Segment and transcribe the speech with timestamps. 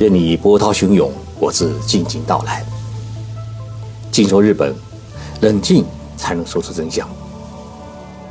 [0.00, 2.64] 任你波涛汹涌，我自静静到来。
[4.10, 4.74] 静说日本，
[5.42, 5.84] 冷静
[6.16, 7.06] 才能说出真相。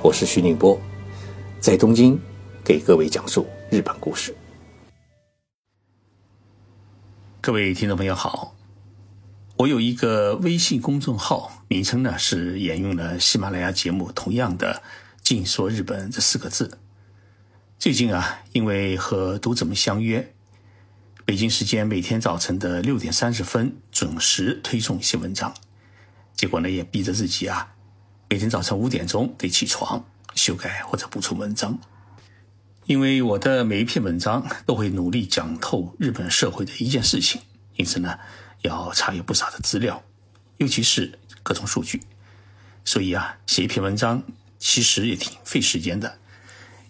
[0.02, 0.82] 我是徐宁波，
[1.60, 2.20] 在东京
[2.64, 4.36] 给各位讲述日本故事。
[7.40, 8.56] 各位听众朋友好，
[9.56, 14.82] 我有一个微信公众号，名称呢是沿用了喜马拉雅节目同样的
[15.22, 16.80] “静说日本”这四个字。
[17.78, 20.34] 最近啊，因为和读者们相约。
[21.30, 25.54] 北京时间每天早晨的六点三十分准时推送一些文章，
[26.36, 27.72] 结果呢也逼着自己啊，
[28.28, 31.78] 每天早晨五点钟得起床修改或者补充文章。
[32.88, 37.40] 因为我的每一篇文章都会努力讲透日本社会的一件事情，
[37.76, 38.18] 因此呢
[38.64, 40.02] 要查阅不少的资料，
[40.58, 42.02] 尤其是各种数据。
[42.84, 44.24] 所以啊，写一篇文章
[44.58, 46.18] 其实也挺费时间的，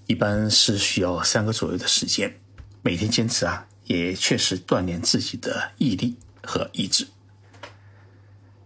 [0.07, 2.39] 一般是需要三个左右的时间，
[2.81, 3.65] 每天坚持啊。
[3.89, 7.07] 也确实锻炼自己的毅力和意志。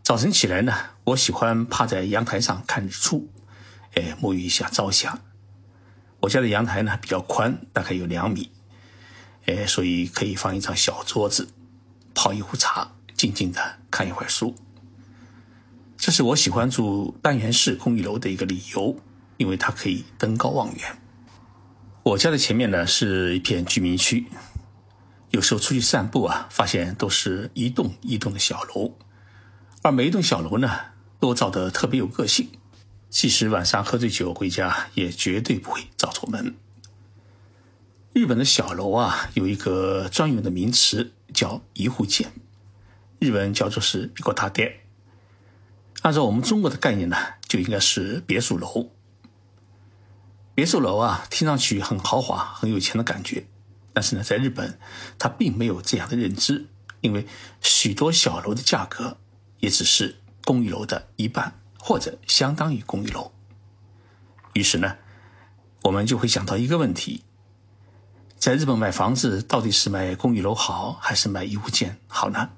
[0.03, 0.73] 早晨起来呢，
[1.05, 3.29] 我喜欢趴在阳台上看日出，
[3.95, 5.17] 哎，沐浴一下朝霞。
[6.19, 8.51] 我家的阳台呢比较宽，大概有两米，
[9.45, 11.47] 哎，所以可以放一张小桌子，
[12.13, 14.53] 泡一壶茶，静静的看一会儿书。
[15.95, 18.99] 这是我喜欢住单元式公寓楼的一个理由，
[19.37, 20.97] 因为它可以登高望远。
[22.03, 24.25] 我家的前面呢是一片居民区。
[25.33, 28.93] 有时候出去散步啊，发现都是一栋一栋的小楼，
[29.81, 30.69] 而每一栋小楼呢，
[31.19, 32.51] 都造得特别有个性。
[33.09, 36.55] 即使晚上喝醉酒回家，也绝对不会找错门。
[38.13, 42.31] 日本的小楼啊，有一个专用的名词叫一户建，
[43.17, 44.81] 日文叫做是一个塔店。
[46.03, 47.17] 按照我们中国的概念呢，
[47.47, 48.91] 就应该是别墅楼。
[50.53, 53.47] 别墅楼啊，听上去很豪华、很有钱的感觉。
[53.93, 54.79] 但是呢，在日本，
[55.19, 56.65] 他并没有这样的认知，
[57.01, 57.27] 因为
[57.61, 59.17] 许多小楼的价格
[59.59, 63.31] 也只是公寓楼的一半，或者相当于公寓楼。
[64.53, 64.97] 于是呢，
[65.83, 67.23] 我们就会想到一个问题：
[68.37, 72.49] 在日本买房子到底是买公寓楼好，还是买一户建好呢？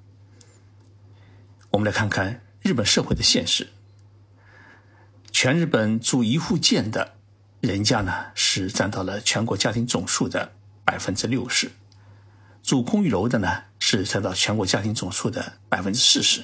[1.72, 3.68] 我们来看看日本社会的现实。
[5.34, 7.16] 全日本住一户建的
[7.60, 10.54] 人家呢，是占到了全国家庭总数的。
[10.86, 11.72] 百分之六十，
[12.64, 16.44] 住公寓楼的呢是占到全国家庭总数的百分之四十。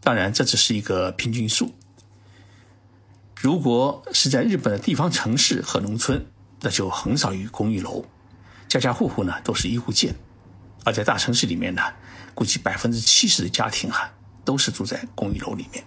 [0.00, 1.74] 当然，这只是一个平均数。
[3.34, 6.24] 如果是在日本的地方城市和农村，
[6.60, 8.06] 那就很少有公寓楼，
[8.68, 10.14] 家家户户呢都是一户建；
[10.84, 11.82] 而在大城市里面呢，
[12.34, 14.12] 估计百分之七十的家庭哈
[14.44, 15.84] 都是住在公寓楼里面。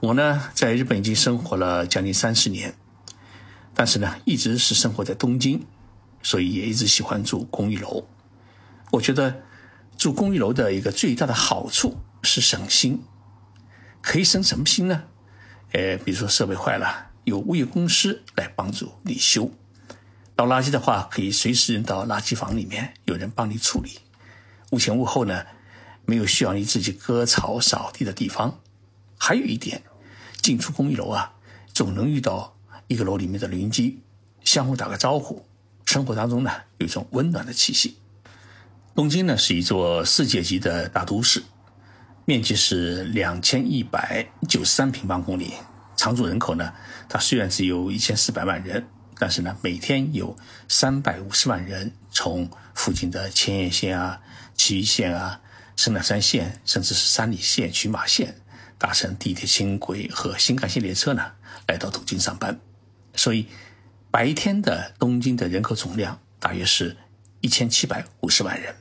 [0.00, 2.74] 我呢在日本已经生活了将近三十年。
[3.74, 5.66] 但是呢，一直是生活在东京，
[6.22, 8.06] 所以也一直喜欢住公寓楼。
[8.92, 9.42] 我觉得
[9.98, 13.02] 住公寓楼的一个最大的好处是省心，
[14.00, 15.02] 可以省什么心呢？
[15.72, 19.50] 呃，比如说设备坏了，有物业公司来帮助你修；
[20.36, 23.98] 倒垃圾的话，可以随时扔到垃圾房里面，有人帮你处理。
[24.70, 25.44] 屋前屋后呢，
[26.04, 28.60] 没有需要你自己割草扫地的地方。
[29.18, 29.82] 还有一点，
[30.40, 31.34] 进出公寓楼啊，
[31.72, 32.53] 总能遇到。
[32.86, 33.98] 一个楼里面的邻居
[34.42, 35.44] 相互打个招呼，
[35.86, 37.98] 生活当中呢有一种温暖的气息。
[38.94, 41.42] 东京呢是一座世界级的大都市，
[42.24, 45.52] 面积是两千一百九十三平方公里，
[45.96, 46.72] 常住人口呢
[47.08, 48.86] 它虽然只有一千四百万人，
[49.18, 50.36] 但是呢每天有
[50.68, 54.20] 三百五十万人从附近的千叶县啊、
[54.54, 55.40] 埼玉县啊、
[55.74, 58.36] 神奈川县，甚至是山梨县、群马县，
[58.78, 61.32] 搭乘地铁、轻轨和新干线列车呢
[61.66, 62.60] 来到东京上班。
[63.16, 63.48] 所以，
[64.10, 66.96] 白天的东京的人口总量大约是
[67.40, 68.74] 一千七百五十万人。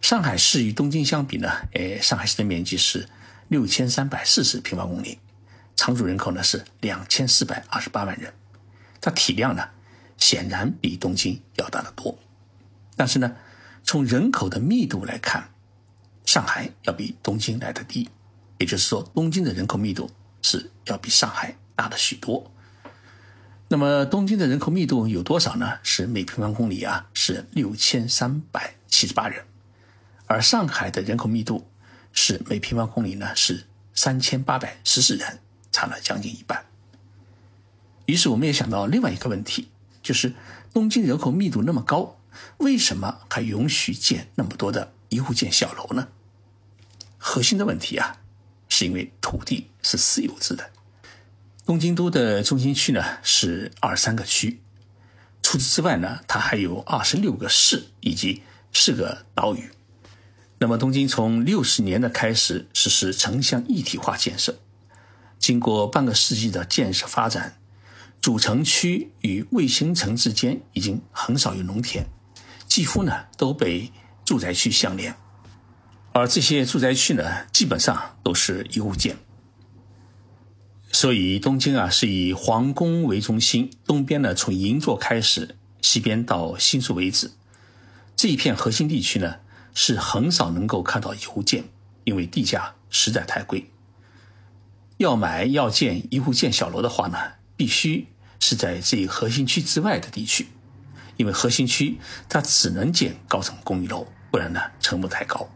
[0.00, 3.08] 上海市与东京相比呢，诶，上海市的面积是
[3.48, 5.18] 六千三百四十平方公里，
[5.76, 8.32] 常住人口呢是两千四百二十八万人，
[9.00, 9.68] 它体量呢
[10.16, 12.18] 显然比东京要大得多。
[12.96, 13.36] 但是呢，
[13.84, 15.48] 从人口的密度来看，
[16.26, 18.08] 上海要比东京来的低，
[18.58, 20.10] 也就是说，东京的人口密度
[20.42, 22.51] 是要比上海大的许多。
[23.72, 25.78] 那么东京的人口密度有多少呢？
[25.82, 29.46] 是每平方公里啊是六千三百七十八人，
[30.26, 31.66] 而上海的人口密度
[32.12, 33.64] 是每平方公里呢是
[33.94, 35.38] 三千八百十四人，
[35.70, 36.66] 差了将近一半。
[38.04, 39.68] 于是我们也想到另外一个问题，
[40.02, 40.34] 就是
[40.74, 42.18] 东京人口密度那么高，
[42.58, 46.08] 为什么还允许建那么多的一户建小楼呢？
[47.16, 48.18] 核心的问题啊，
[48.68, 50.71] 是因为土地是私有制的。
[51.64, 54.60] 东京都的中心区呢是二三个区，
[55.42, 58.42] 除此之外呢，它还有二十六个市以及
[58.72, 59.70] 四个岛屿。
[60.58, 64.58] 那么，东京从六十年的开始实施城乡一体化建设，
[65.38, 67.58] 经过半个世纪的建设发展，
[68.20, 72.06] 主城区与卫星城之间已经很少有农田，
[72.66, 73.92] 几乎呢都被
[74.24, 75.14] 住宅区相连，
[76.12, 79.16] 而这些住宅区呢，基本上都是一户建。
[80.92, 87.32] 所以，东京啊是以皇宫为中心，东边呢从银座开始，西边到新宿为止，
[88.14, 89.36] 这一片核心地区呢。
[89.74, 91.64] 是很少能够看到一户建，
[92.04, 93.70] 因为地价实在太贵。
[94.98, 97.16] 要买要建一户建小楼的话呢，
[97.56, 98.06] 必须
[98.38, 100.48] 是在这一核心区之外的地区，
[101.16, 101.96] 因为核心区
[102.28, 105.48] 它只能建高层公寓楼，不然呢成本太高。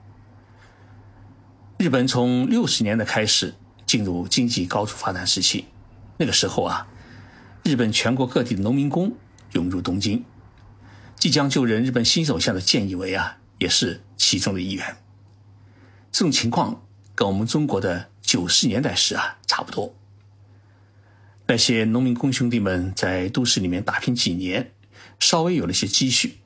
[1.76, 3.54] 日本从六十年代开始
[3.86, 5.66] 进入经济高速发展时期，
[6.18, 6.86] 那个时候啊，
[7.62, 9.16] 日本全国各地的农民工
[9.52, 10.24] 涌入东京。
[11.16, 13.38] 即将就任日本新首相的菅义伟啊。
[13.58, 14.98] 也是其中的一员。
[16.12, 16.84] 这种情况
[17.14, 19.94] 跟我们中国的九十年代时啊差不多。
[21.46, 24.74] 那些农民工兄弟们在都市里面打拼几年，
[25.18, 26.36] 稍微有了些积蓄，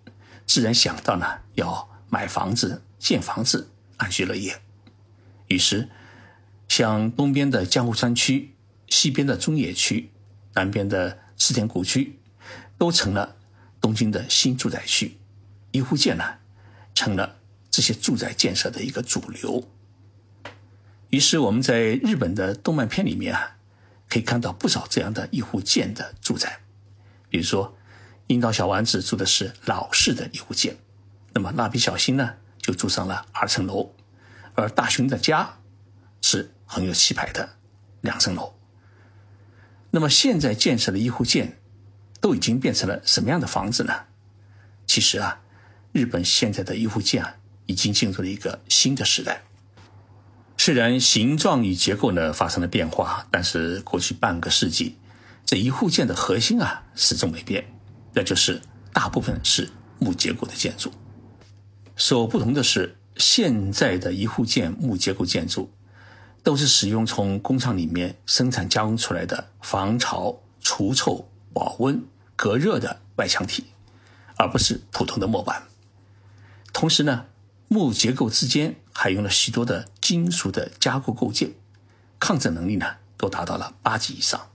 [0.47, 4.63] 自然想到呢要买房子、建房子、安居乐业。
[5.49, 5.89] 于是，
[6.71, 8.55] 像东边的江户川区、
[8.89, 10.11] 西边的中野区、
[10.55, 12.19] 南边的世田谷区，
[12.79, 13.37] 都成了
[13.83, 15.19] 东京的新住宅区。
[15.73, 16.25] 一户建呢。
[16.93, 17.37] 成了
[17.71, 19.67] 这些住宅建设的一个主流。
[21.09, 23.57] 于是我们在日本的动漫片里面啊，
[24.07, 26.61] 可以看到不少这样的一户建的住宅。
[27.31, 27.79] 比如说，
[28.27, 30.77] 樱桃小丸子住的是老式的一户建，
[31.33, 33.95] 那么蜡笔小新呢就住上了二层楼，
[34.55, 35.59] 而大雄的家
[36.21, 37.57] 是很有气派的
[38.01, 38.55] 两层楼。
[39.91, 41.59] 那么现在建设的一户建
[42.21, 43.93] 都已经变成了什么样的房子呢？
[44.87, 45.43] 其实啊。
[45.93, 47.35] 日本现在的一户建啊，
[47.67, 49.43] 已经进入了一个新的时代。
[50.57, 54.97] 虽然形状与结构呢发生了变化，但是过去半个世纪，
[55.45, 57.65] 这一户建的核心啊始终没变，
[58.13, 58.63] 那就是
[58.93, 59.69] 大部分是
[59.99, 60.93] 木结构的建筑。
[61.97, 65.73] 所不同的是，现在的一户建木结构建筑，
[66.43, 72.03] 都是使用从工厂里面生产加工出来的防潮、除臭、保温、
[72.35, 73.67] 隔热的外墙体，
[74.37, 75.65] 而不是普通的木板。
[76.73, 77.27] 同时呢，
[77.69, 81.53] 木结构之间还用了许多的金属的加固构件，
[82.19, 84.49] 抗震能力呢都达到了八级以上。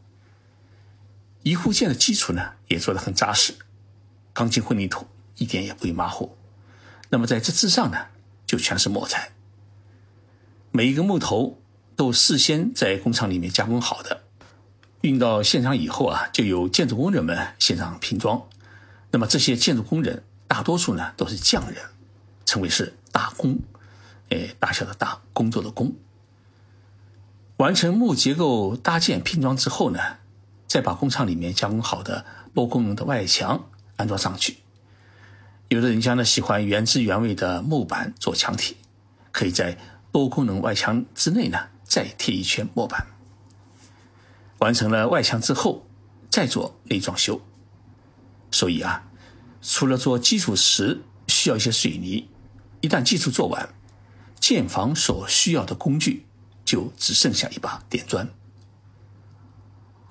[1.44, 3.54] 一户建的基础呢也做得很扎实，
[4.34, 5.06] 钢筋混凝土
[5.38, 6.36] 一点也不会马虎。
[7.10, 8.08] 那么在这之上呢，
[8.48, 9.34] 就全是木材。
[10.72, 11.62] 每一个木头
[11.96, 14.24] 都事先在工厂里面加工好的，
[15.02, 18.42] 运到现场以后啊，就由建筑工人们现场拼装。
[19.12, 21.78] 那么这些建筑工人大多数呢都是匠人。
[22.46, 23.58] 称为是大工，
[24.30, 25.96] 哎，大小的大工作的工。
[27.58, 30.00] 完成木结构搭建拼装之后呢，
[30.68, 34.58] 再把工厂里面加工好的多功能的外墙安装上去。
[35.70, 38.78] 有的人家呢喜欢原汁原味的木板做墙体，
[39.32, 39.76] 可以在
[40.12, 41.58] 多功能外墙之内呢
[41.96, 43.08] 再贴一圈木板。
[44.58, 45.88] 完成了外墙之后，
[46.30, 47.40] 再做内装修。
[48.52, 49.08] 所以啊，
[49.62, 52.28] 除了做基础时需要一些水泥。
[52.82, 53.70] 一旦基础做完，
[54.42, 56.26] 建房所需要的工具
[56.66, 58.28] 就只剩下一把电砖。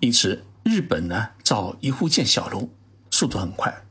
[0.00, 2.70] 因此，日本呢造一户建小楼
[3.10, 3.84] 速度很快，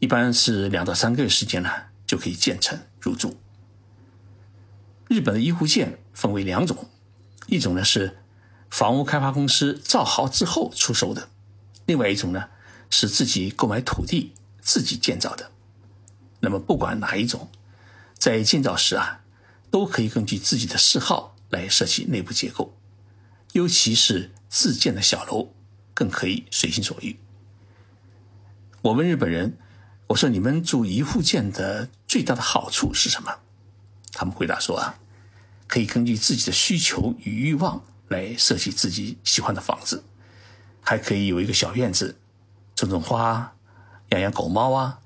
[0.00, 1.70] 一般是两到三个月时间呢
[2.04, 3.36] 就可以建成入住。
[5.06, 6.90] 日本的一户建分为两种，
[7.46, 8.18] 一种呢是
[8.68, 11.28] 房屋开发公司造好之后出售的，
[11.86, 12.48] 另外一种呢
[12.90, 15.50] 是自己购买土地自己建造的。
[16.40, 17.48] 那么不管哪一种。
[18.20, 19.22] 在建造时啊，
[19.70, 22.76] 都可以根据自己的嗜好来设计内部结构，
[23.52, 25.54] 尤其是自建的小楼，
[25.94, 27.18] 更可以随心所欲。
[28.82, 29.56] 我问日本人，
[30.08, 33.38] 我说你们住一户建的最大的好处是什么？
[34.12, 34.98] 他们回答说啊，
[35.70, 40.02] 可以根据自己的需求与欲望来设计自己喜欢的房子，
[40.82, 42.18] 还可以有一个小院子，
[42.74, 43.54] 种种花，
[44.10, 45.00] 养养狗猫啊。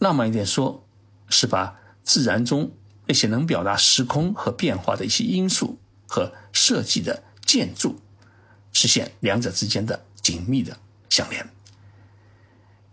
[0.00, 0.84] 浪漫一点说，
[1.30, 1.78] 是把。
[2.04, 2.72] 自然中
[3.06, 5.78] 那些能表达时空和变化的一些因素
[6.08, 8.00] 和设计的建筑，
[8.72, 10.76] 实现两者之间的紧密的
[11.08, 11.48] 相连。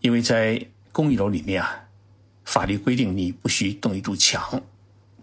[0.01, 1.85] 因为在公寓楼里面啊，
[2.45, 4.61] 法律规定你不许动一堵墙，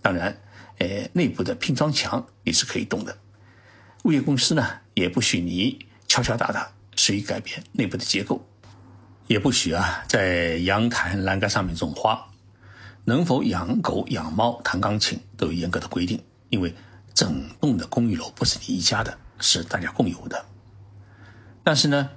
[0.03, 0.37] 当然，
[0.79, 3.17] 呃，内部的拼装墙也是可以动的。
[4.05, 8.47] 物业公司呢，也不许你敲敲打打，随意改变内部的结构。
[9.27, 12.29] 也不许啊在阳台栏杆上面种花。
[13.05, 16.75] 能否养狗养猫弹钢琴都有严格的规定，因为
[17.15, 20.45] 整栋的公寓楼不是你一家的，是大家共有的。
[21.63, 22.11] 但是呢，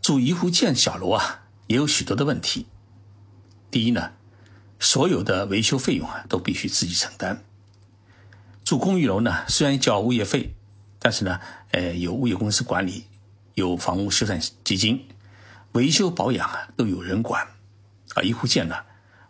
[0.00, 2.66] 住一户建小楼啊，也有许多的问题。
[3.70, 4.12] 第一呢，
[4.78, 7.42] 所有的维修费用啊都必须自己承担。
[8.64, 10.54] 住公寓楼呢，虽然交物业费，
[10.98, 11.40] 但是呢，
[11.72, 13.04] 呃，有物业公司管理，
[13.54, 15.08] 有房屋修缮基金，
[15.72, 17.46] 维修保养啊都有人管。
[18.14, 18.76] 啊，一户建呢。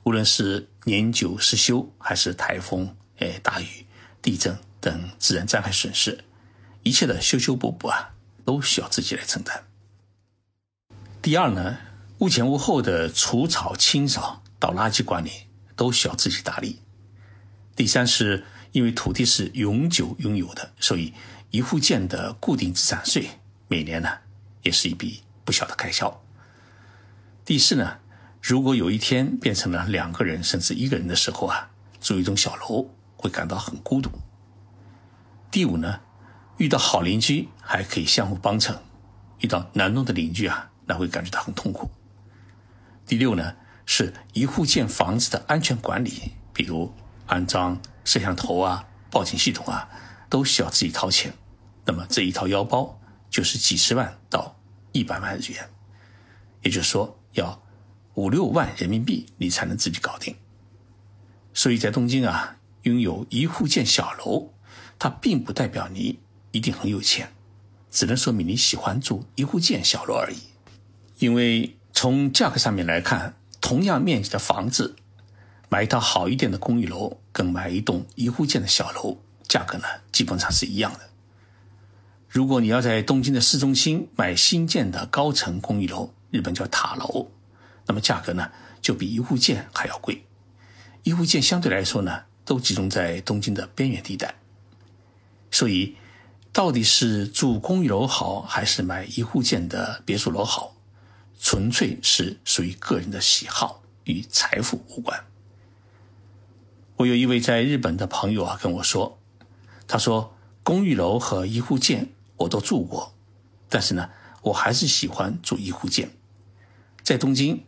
[0.04, 3.86] 无论是年久失修，还是台风、哎大雨、
[4.20, 6.24] 地震等自然灾害损失，
[6.82, 8.10] 一切的修修补补啊，
[8.44, 9.62] 都需要自己来承担。
[11.22, 11.78] 第二呢，
[12.18, 15.30] 屋前屋后的除草、清扫、倒垃圾管理
[15.76, 16.80] 都需要自己打理。
[17.76, 21.14] 第三是因为土地是永久拥有的，所以
[21.50, 23.30] 一户建的固定资产税
[23.68, 24.08] 每年呢
[24.62, 26.22] 也是一笔不小的开销。
[27.44, 27.98] 第四呢。
[28.44, 34.10] 如果有一天变成了两个人甚至一个人的时候啊，住一栋小楼会感到很孤独。
[35.48, 36.00] 第五呢，
[36.56, 38.76] 遇到好邻居还可以相互帮衬，
[39.38, 41.88] 遇到难弄的邻居啊，那会感觉到很痛苦。
[43.06, 43.54] 第六呢，
[43.86, 46.92] 是一户建房子的安全管理，比如
[47.26, 49.88] 安装摄像头啊、报警系统啊，
[50.28, 51.32] 都需要自己掏钱。
[51.84, 54.56] 那么这一套腰包就是几十万到
[54.92, 55.68] 一百万日元，
[56.62, 57.60] 也就是说要。
[58.14, 60.36] 五六万人民币，你才能自己搞定。
[61.54, 64.52] 所以在东京啊，拥有一户建小楼，
[64.98, 66.18] 它并不代表你
[66.50, 67.32] 一定很有钱，
[67.90, 70.36] 只能说明你喜欢住一户建小楼而已。
[71.20, 74.96] 因为从价格上面来看，同样面积的房子，
[75.72, 79.16] 买一套好一点的公寓楼，跟买一栋一户建的小楼，
[79.48, 81.00] 价格呢基本上是一样的。
[82.28, 87.30] 如果你要在东京的市中心买新建的高层公寓楼，日本叫塔楼。
[87.86, 88.50] 那么价格呢，
[88.82, 90.22] 就比一户建还要贵。
[91.04, 94.34] 一户建相对来说呢，都集中在东京的边缘地带。
[95.50, 95.96] 所以，
[96.52, 100.76] 到底是住公寓楼好，还是买一户建的别墅楼好，
[101.40, 105.18] 纯粹是属于个人的喜好，与财富无关。
[106.96, 109.18] 我有一位在日本的朋友啊，跟我说，
[109.88, 113.14] 他说公寓楼和一户建我都住过，
[113.68, 114.10] 但是呢，
[114.42, 116.10] 我还是喜欢住一户建，
[117.02, 117.64] 在东京。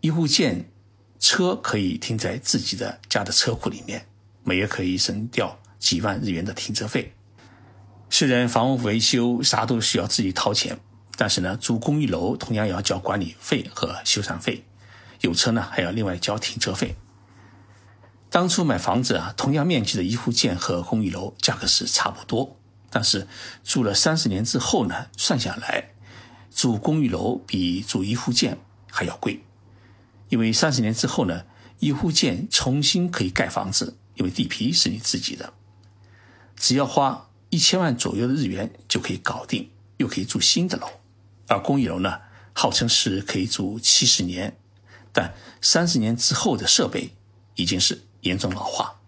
[0.00, 0.68] 一户建，
[1.20, 4.06] 车可以停在自己的家的车库里面，
[4.42, 7.14] 每月可以省掉几万日元的停车费。
[8.10, 10.78] 虽然房屋维修啥都需要自己掏钱，
[11.16, 14.64] 但是呢，住公寓楼同样也要交管理费和修缮费，
[15.20, 16.96] 有车呢还要另外交停车费。
[18.32, 22.56] 当初买房子啊，同样面积的一户建和公寓楼价格是差不多，
[22.88, 23.28] 但是
[23.62, 25.90] 住了三十年之后呢，算下来，
[26.50, 28.58] 住公寓楼比住一户建
[28.90, 29.44] 还要贵。
[30.30, 31.44] 因为三十年之后呢，
[31.78, 35.52] 一户建重新可以盖房子，因为地皮是你自己的，
[36.56, 40.86] 只要花一千万左右的日元就可以搞定，又可以住新的楼。
[41.48, 42.20] 而公寓楼呢，
[42.54, 44.56] 号称是可以住七十年，
[45.12, 47.10] 但三十年之后的设备
[47.56, 48.98] 已经是严重老化，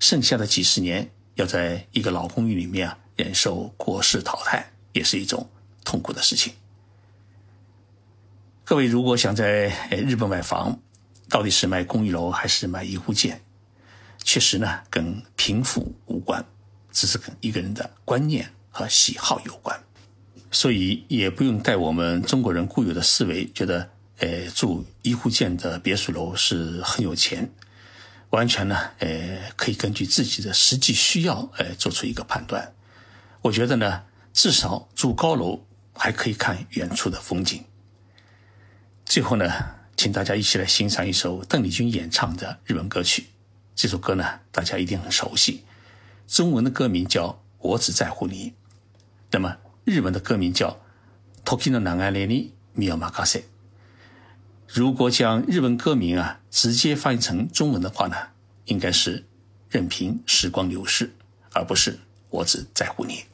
[0.00, 5.48] 剩下的几十年要在一个老公寓里面啊忍受过世淘汰，也是一种
[5.84, 6.54] 痛苦的事情。
[8.64, 10.80] 各位如果想在日本买房，
[11.28, 13.40] 到底是买公寓楼还是买一户建？
[14.24, 16.44] 确实呢，跟贫富无关，
[16.92, 19.78] 只是跟一个人的观念和喜好有关。
[20.52, 27.50] 所以也不用带我们中国人固有的思维，觉得呃住一户建的别墅楼是很有钱。
[28.32, 32.74] 完全呢，呃可以根据自己的实际需要，呃做出一个判断。
[33.42, 37.62] 我觉得呢，至少住高楼还可以看远处的风景。
[39.04, 39.52] 最后呢，
[39.98, 43.26] 请大家一起来欣赏一首邓丽君演唱的日文歌曲。
[43.74, 45.64] 这首歌呢，大家一定很熟悉，
[46.26, 48.50] 中文的歌名叫《我只在乎你》，
[49.30, 50.80] 那么日文的歌名叫
[51.44, 53.40] 《Toki no Nagare ni Mio Makase》。
[54.74, 58.16] 如果将日文歌名啊直接翻译成中文的话呢，
[58.64, 59.26] 应该是
[59.68, 61.12] “任凭时光流逝”，
[61.52, 61.98] 而不是
[62.30, 63.24] “我只在乎你”。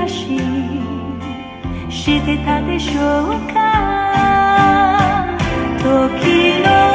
[0.00, 0.24] らし
[1.90, 3.60] してたでしょうか？
[5.78, 6.89] 時の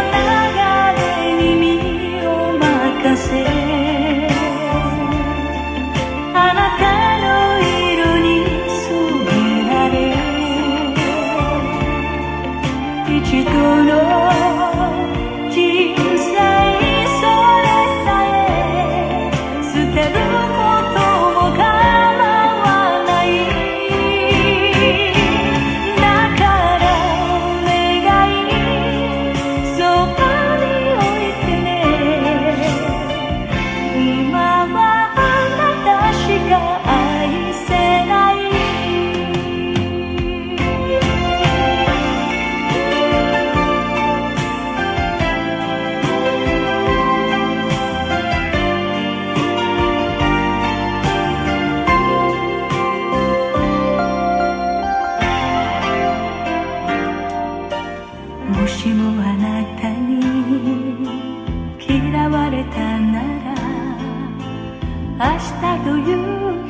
[65.17, 65.47] 明日
[65.85, 66.15] という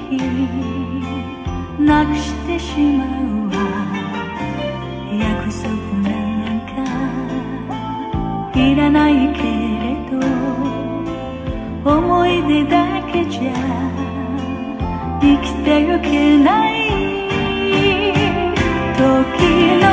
[0.08, 0.22] 日
[1.84, 3.56] なくしてしまうわ。
[5.18, 5.68] 約束
[6.04, 6.10] な
[6.54, 6.74] んか
[8.60, 10.18] いらないけれど
[11.90, 13.52] 思い出だけじゃ
[15.22, 16.74] 生きてゆけない
[18.96, 19.02] 時
[19.82, 19.85] の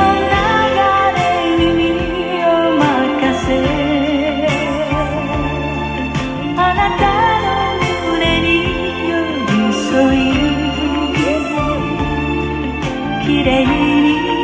[13.61, 14.42] you.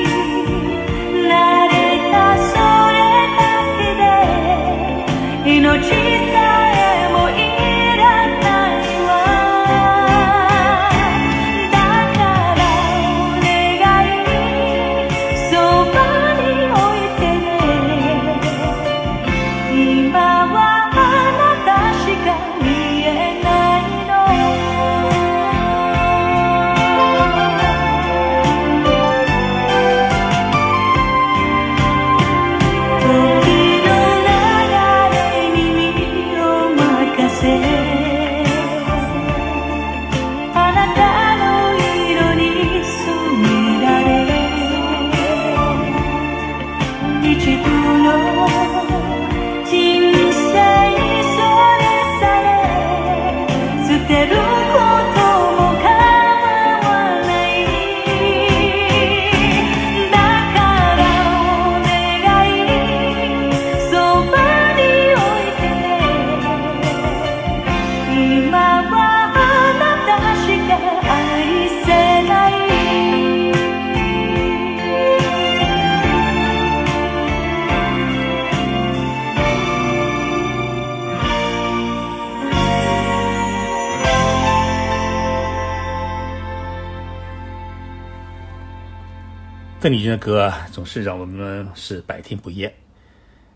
[89.82, 92.70] 邓丽君的歌总是让我们是百听不厌，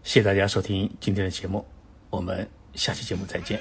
[0.03, 1.65] 谢谢大家收听今天的节目，
[2.09, 3.59] 我们下期节目再见。